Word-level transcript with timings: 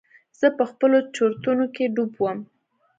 زه 0.39 0.47
په 0.57 0.63
خپلو 0.71 0.97
چورتونو 1.15 1.63
کښې 1.75 1.85
ډوب 1.95 2.11
وم. 2.19 2.39